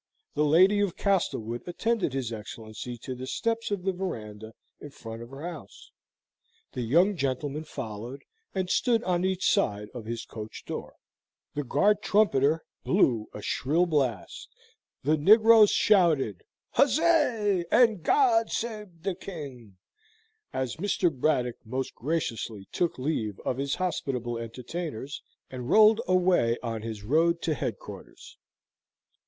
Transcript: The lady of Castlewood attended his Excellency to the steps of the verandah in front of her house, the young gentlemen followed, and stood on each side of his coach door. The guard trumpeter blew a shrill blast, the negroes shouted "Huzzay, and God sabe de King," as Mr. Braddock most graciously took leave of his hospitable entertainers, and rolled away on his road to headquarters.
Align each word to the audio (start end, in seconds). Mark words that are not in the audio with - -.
The 0.33 0.43
lady 0.45 0.79
of 0.79 0.97
Castlewood 0.97 1.61
attended 1.67 2.13
his 2.13 2.33
Excellency 2.33 2.97
to 3.03 3.13
the 3.13 3.27
steps 3.27 3.69
of 3.69 3.83
the 3.83 3.91
verandah 3.93 4.53
in 4.79 4.89
front 4.89 5.21
of 5.21 5.29
her 5.29 5.43
house, 5.47 5.91
the 6.71 6.81
young 6.81 7.15
gentlemen 7.15 7.65
followed, 7.65 8.23
and 8.55 8.67
stood 8.67 9.03
on 9.03 9.23
each 9.23 9.47
side 9.47 9.89
of 9.93 10.05
his 10.05 10.25
coach 10.25 10.63
door. 10.65 10.95
The 11.53 11.63
guard 11.63 12.01
trumpeter 12.01 12.63
blew 12.83 13.27
a 13.31 13.43
shrill 13.43 13.85
blast, 13.85 14.47
the 15.03 15.17
negroes 15.17 15.69
shouted 15.69 16.45
"Huzzay, 16.77 17.65
and 17.71 18.01
God 18.01 18.49
sabe 18.49 19.03
de 19.03 19.13
King," 19.13 19.77
as 20.51 20.77
Mr. 20.77 21.15
Braddock 21.15 21.57
most 21.63 21.93
graciously 21.93 22.67
took 22.71 22.97
leave 22.97 23.39
of 23.41 23.57
his 23.57 23.75
hospitable 23.75 24.39
entertainers, 24.39 25.21
and 25.51 25.69
rolled 25.69 26.01
away 26.07 26.57
on 26.63 26.81
his 26.81 27.03
road 27.03 27.39
to 27.43 27.53
headquarters. 27.53 28.39